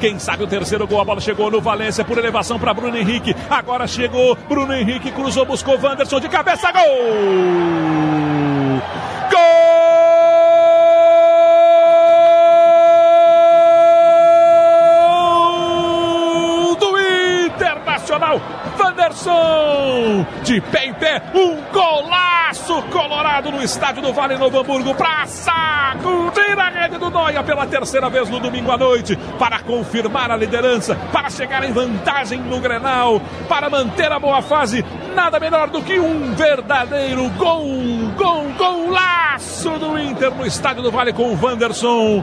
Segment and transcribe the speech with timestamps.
[0.00, 3.36] Quem sabe o terceiro gol, a bola chegou no Valência por elevação para Bruno Henrique.
[3.50, 7.89] Agora chegou Bruno Henrique, cruzou, buscou Wanderson de cabeça, gol!
[18.30, 18.40] Internacional!
[18.78, 20.26] Wanderson!
[20.42, 26.58] De pé em pé, um golaço colorado no estádio do Vale Novo Hamburgo para sacudir
[26.58, 30.94] a rede do Noia pela terceira vez no domingo à noite, para confirmar a liderança,
[31.12, 34.84] para chegar em vantagem no Grenal, para manter a boa fase.
[35.14, 37.66] Nada melhor do que um verdadeiro gol,
[38.16, 42.22] gol, golaço do Inter no estádio do Vale com o Wanderson.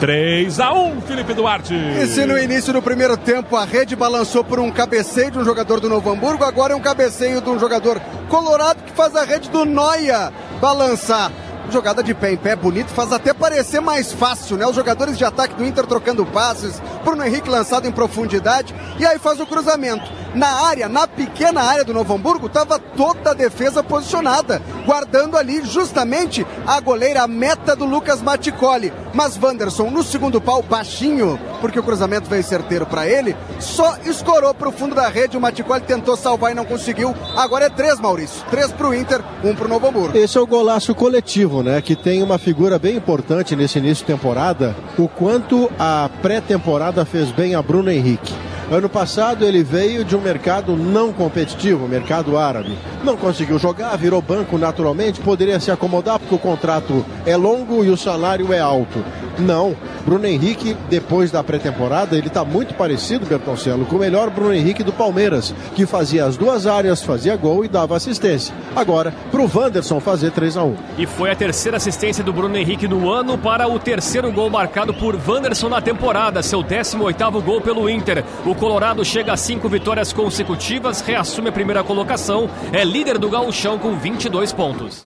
[0.00, 1.74] 3 a 1 Felipe Duarte.
[1.74, 5.44] E se no início do primeiro tempo a rede balançou por um cabeceio de um
[5.44, 9.24] jogador do Novo Hamburgo, agora é um cabeceio de um jogador colorado que faz a
[9.24, 11.32] rede do Noia balançar.
[11.70, 14.66] Jogada de pé em pé, bonito, faz até parecer mais fácil, né?
[14.66, 19.18] Os jogadores de ataque do Inter trocando passes, Bruno Henrique lançado em profundidade, e aí
[19.18, 20.10] faz o cruzamento.
[20.34, 25.62] Na área, na pequena área do Novo Hamburgo, estava toda a defesa posicionada, guardando ali
[25.66, 28.90] justamente a goleira, a meta do Lucas Maticoli.
[29.12, 34.54] Mas Wanderson, no segundo pau, baixinho, porque o cruzamento veio certeiro para ele, só escorou
[34.54, 35.36] para o fundo da rede.
[35.36, 37.14] O Maticoli tentou salvar e não conseguiu.
[37.36, 38.42] Agora é três, Maurício.
[38.50, 40.16] Três para o Inter, um para o Novo Hamburgo.
[40.16, 41.82] Esse é o golaço coletivo, né?
[41.82, 44.74] Que tem uma figura bem importante nesse início de temporada.
[44.96, 48.47] O quanto a pré-temporada fez bem a Bruno Henrique.
[48.70, 52.76] Ano passado ele veio de um mercado não competitivo, mercado árabe.
[53.02, 57.88] Não conseguiu jogar, virou banco naturalmente, poderia se acomodar porque o contrato é longo e
[57.88, 59.02] o salário é alto.
[59.38, 64.54] Não, Bruno Henrique, depois da pré-temporada, ele está muito parecido, Bertoncello, com o melhor Bruno
[64.54, 68.54] Henrique do Palmeiras, que fazia as duas áreas, fazia gol e dava assistência.
[68.74, 72.56] Agora, para o Wanderson fazer 3 a 1 E foi a terceira assistência do Bruno
[72.56, 77.60] Henrique no ano para o terceiro gol marcado por Wanderson na temporada, seu 18º gol
[77.60, 78.24] pelo Inter.
[78.44, 83.78] O Colorado chega a cinco vitórias consecutivas, reassume a primeira colocação, é líder do gauchão
[83.78, 84.96] com 22 pontos.